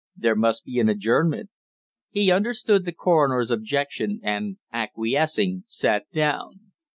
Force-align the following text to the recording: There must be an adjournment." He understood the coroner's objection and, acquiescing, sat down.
There 0.17 0.35
must 0.35 0.65
be 0.65 0.79
an 0.79 0.89
adjournment." 0.89 1.51
He 2.09 2.31
understood 2.31 2.85
the 2.85 2.91
coroner's 2.91 3.51
objection 3.51 4.19
and, 4.23 4.57
acquiescing, 4.73 5.65
sat 5.67 6.09
down. 6.11 6.71